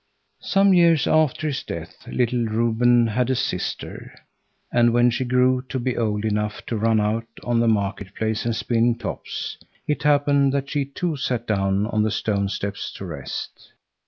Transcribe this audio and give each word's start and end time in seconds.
Some 0.41 0.73
years 0.73 1.05
after 1.05 1.45
his 1.45 1.61
death 1.61 2.07
little 2.07 2.43
Reuben 2.45 3.05
had 3.05 3.29
a 3.29 3.35
sister, 3.35 4.11
and 4.71 4.93
when 4.93 5.11
she 5.11 5.23
grew 5.23 5.61
to 5.69 5.77
be 5.77 5.95
old 5.95 6.25
enough 6.25 6.65
to 6.65 6.75
run 6.75 6.99
out 6.99 7.27
on 7.43 7.59
the 7.59 7.67
market 7.67 8.15
place 8.15 8.43
and 8.43 8.55
spin 8.55 8.97
tops, 8.97 9.59
it 9.87 10.01
happened 10.01 10.53
that 10.53 10.71
she 10.71 10.85
too 10.85 11.17
sat 11.17 11.45
down 11.45 11.85
on 11.85 12.01
the 12.01 12.09
stone 12.09 12.49
steps 12.49 12.91
to 12.93 13.05
rest. 13.05 13.73